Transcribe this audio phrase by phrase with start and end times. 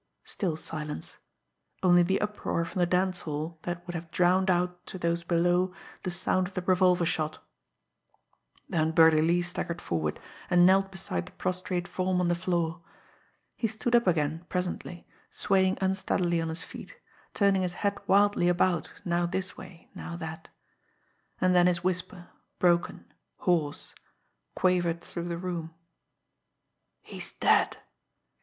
[0.23, 1.19] Still silence
[1.83, 5.75] only the uproar from the dance hall that would have drowned out to those below
[6.01, 7.37] the sound of the revolver shot.
[8.67, 10.19] Then Birdie Lee staggered forward,
[10.49, 12.81] and knelt beside the prostrate form on the floor.
[13.55, 16.99] He stood up again presently, swaying unsteadily on his feet,
[17.35, 20.49] turning his head wildly about, now this way, now that.
[21.39, 23.93] And then his whisper, broken, hoarse,
[24.55, 25.75] quavered through the room:
[27.01, 27.77] "He's dead.